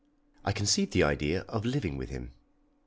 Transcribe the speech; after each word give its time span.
I 0.43 0.51
conceived 0.51 0.93
the 0.93 1.03
idea 1.03 1.41
of 1.41 1.63
living 1.63 1.95
with 1.95 2.09
him. 2.09 2.31